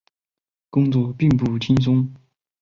[0.71, 2.11] 工作并不轻松